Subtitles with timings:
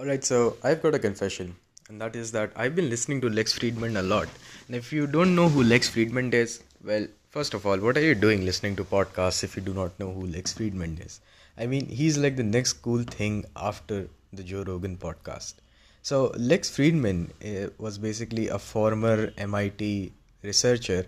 [0.00, 1.56] Alright, so I've got a confession,
[1.90, 4.28] and that is that I've been listening to Lex Fridman a lot.
[4.66, 8.00] And if you don't know who Lex Fridman is, well, first of all, what are
[8.00, 11.20] you doing listening to podcasts if you do not know who Lex Fridman is?
[11.58, 15.56] I mean, he's like the next cool thing after the Joe Rogan podcast.
[16.00, 21.04] So, Lex Fridman uh, was basically a former MIT researcher,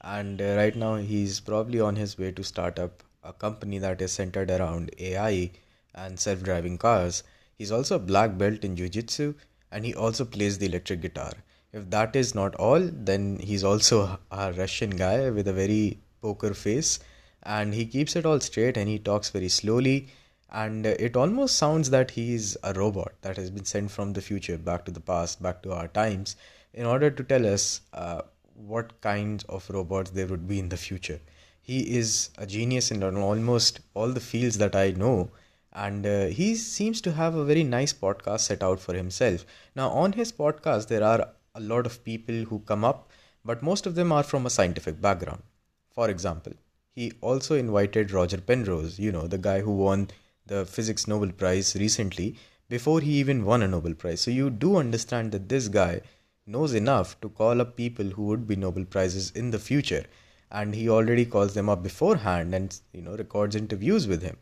[0.00, 4.02] and uh, right now he's probably on his way to start up a company that
[4.02, 5.52] is centered around AI
[5.94, 7.22] and self driving cars
[7.56, 9.34] He's also a black belt in jiu-jitsu
[9.70, 11.32] and he also plays the electric guitar.
[11.72, 16.54] If that is not all, then he's also a Russian guy with a very poker
[16.54, 16.98] face
[17.42, 20.08] and he keeps it all straight and he talks very slowly
[20.50, 24.56] and it almost sounds that he's a robot that has been sent from the future
[24.56, 26.36] back to the past, back to our times
[26.72, 28.22] in order to tell us uh,
[28.54, 31.20] what kinds of robots there would be in the future.
[31.60, 35.30] He is a genius in almost all the fields that I know
[35.74, 39.44] and uh, he seems to have a very nice podcast set out for himself.
[39.74, 43.10] Now, on his podcast, there are a lot of people who come up,
[43.44, 45.42] but most of them are from a scientific background.
[45.90, 46.52] For example,
[46.94, 50.08] he also invited Roger Penrose, you know, the guy who won
[50.46, 52.36] the Physics Nobel Prize recently,
[52.68, 54.20] before he even won a Nobel Prize.
[54.20, 56.02] So, you do understand that this guy
[56.46, 60.04] knows enough to call up people who would be Nobel Prizes in the future.
[60.50, 64.36] And he already calls them up beforehand and, you know, records interviews with him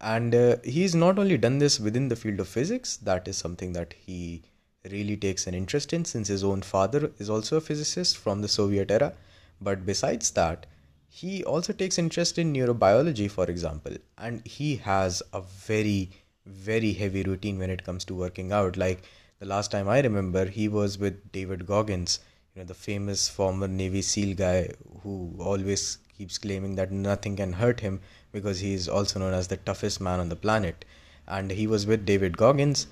[0.00, 3.72] and uh, he's not only done this within the field of physics that is something
[3.72, 4.42] that he
[4.90, 8.48] really takes an interest in since his own father is also a physicist from the
[8.48, 9.14] soviet era.
[9.60, 10.66] But besides that
[11.08, 13.96] he also takes interest in neurobiology for example.
[14.18, 16.10] And he has a very
[16.44, 18.76] very heavy routine when it comes to working out.
[18.76, 19.02] Like
[19.40, 22.20] the last time i remember he was with david goggins
[22.54, 24.68] you know the famous former navy seal guy
[25.02, 28.00] who always keeps claiming that nothing can hurt him
[28.34, 30.84] because he is also known as the toughest man on the planet.
[31.26, 32.86] And he was with David Goggins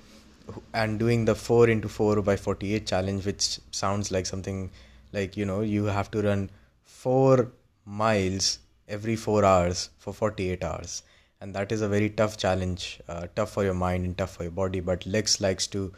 [0.73, 4.71] and doing the 4 into 4 by 48 challenge, which sounds like something
[5.11, 6.49] like, you know, you have to run
[6.85, 7.51] 4
[7.85, 11.03] miles every 4 hours for 48 hours.
[11.41, 14.43] And that is a very tough challenge, uh, tough for your mind and tough for
[14.43, 14.79] your body.
[14.79, 15.91] But Lex likes to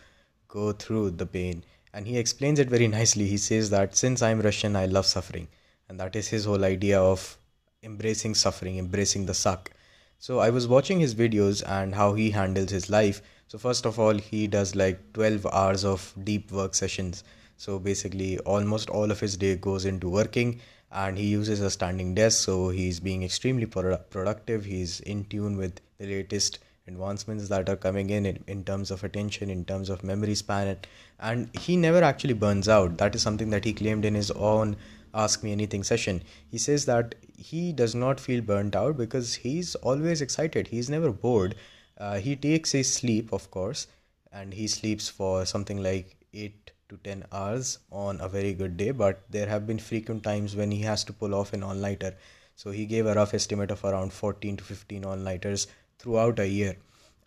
[0.47, 1.63] go through the pain.
[1.93, 3.27] And he explains it very nicely.
[3.27, 5.47] He says that since I'm Russian, I love suffering.
[5.87, 7.37] And that is his whole idea of
[7.85, 9.71] embracing suffering, embracing the suck.
[10.19, 13.21] So I was watching his videos and how he handles his life.
[13.47, 17.23] So first of all, he does like 12 hours of deep work sessions.
[17.57, 20.59] So basically, almost all of his day goes into working
[20.91, 22.43] and he uses a standing desk.
[22.43, 24.65] So he's being extremely productive.
[24.65, 29.03] He's in tune with the latest advancements that are coming in, in in terms of
[29.03, 30.77] attention, in terms of memory span.
[31.19, 32.97] And he never actually burns out.
[32.97, 34.75] That is something that he claimed in his own
[35.15, 36.21] Ask Me Anything session.
[36.51, 40.67] He says that he does not feel burnt out because he's always excited.
[40.67, 41.55] He's never bored.
[41.97, 43.87] Uh, he takes his sleep, of course,
[44.33, 48.91] and he sleeps for something like 8 to 10 hours on a very good day.
[48.91, 52.15] But there have been frequent times when he has to pull off an all nighter.
[52.57, 56.47] So he gave a rough estimate of around 14 to 15 all nighters throughout a
[56.47, 56.75] year.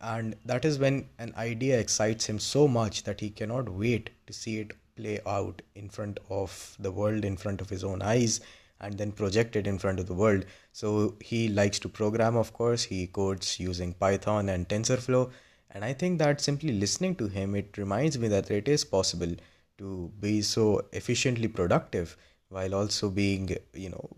[0.00, 4.32] And that is when an idea excites him so much that he cannot wait to
[4.32, 8.40] see it play out in front of the world, in front of his own eyes,
[8.80, 10.44] and then project it in front of the world.
[10.72, 12.84] So he likes to program, of course.
[12.84, 15.30] He codes using Python and TensorFlow.
[15.70, 19.34] And I think that simply listening to him, it reminds me that it is possible
[19.78, 22.16] to be so efficiently productive
[22.48, 24.08] while also being, you know,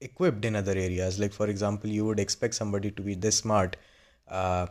[0.00, 1.18] equipped in other areas.
[1.18, 3.76] Like, for example, you would expect somebody to be this smart.
[4.28, 4.66] Uh,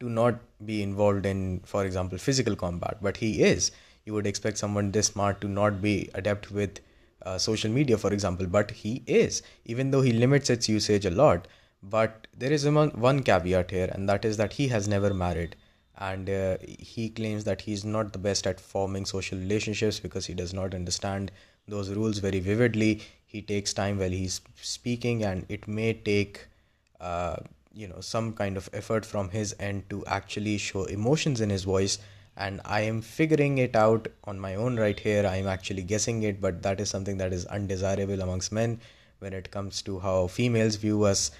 [0.00, 3.72] to not be involved in, for example, physical combat, but he is
[4.08, 6.80] you would expect someone this smart to not be adept with
[7.22, 11.10] uh, social media for example but he is even though he limits its usage a
[11.22, 11.48] lot.
[11.80, 15.54] But there is one, caveat here and that is that he has never married
[15.96, 20.34] and uh, he claims that he's not the best at forming social relationships because he
[20.34, 21.30] does not understand
[21.68, 23.00] those rules very vividly.
[23.26, 26.46] He takes time while he's speaking and it may take
[27.00, 27.36] uh,
[27.72, 31.64] you know some kind of effort from his end to actually show emotions in his
[31.64, 31.98] voice
[32.38, 35.26] and I am figuring it out on my own right here.
[35.26, 38.80] I am actually guessing it, but that is something that is undesirable amongst men
[39.18, 41.32] when it comes to how females view us.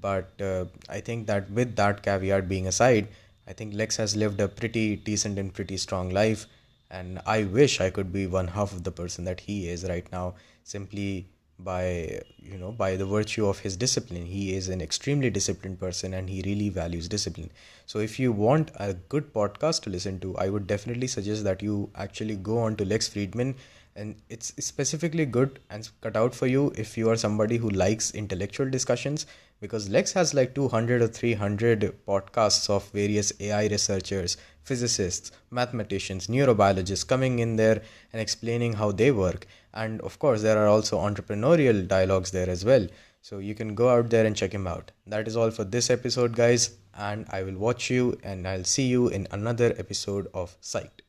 [0.00, 3.08] But uh, I think that with that caveat being aside,
[3.48, 6.46] I think Lex has lived a pretty decent and pretty strong life,
[6.90, 10.10] and I wish I could be one half of the person that he is right
[10.12, 11.28] now, simply
[11.58, 12.20] by
[12.50, 16.28] you know by the virtue of his discipline he is an extremely disciplined person and
[16.30, 17.50] he really values discipline.
[17.86, 21.62] So if you want a good podcast to listen to i would definitely suggest that
[21.62, 23.54] you actually go on to lex fridman.
[23.98, 28.10] And it's specifically good and cut out for you if you are somebody who likes
[28.10, 29.24] intellectual discussions
[29.60, 34.36] because Lex has like 200 or 300 podcasts of various AI researchers,
[34.66, 37.82] physicists, mathematicians, neurobiologists coming in there
[38.12, 39.46] and explaining how they work.
[39.72, 42.86] And of course, there are also entrepreneurial dialogues there as well.
[43.22, 44.90] So you can go out there and check him out.
[45.06, 46.76] That is all for this episode, guys.
[46.94, 51.05] And I will watch you and I'll see you in another episode of Psyched.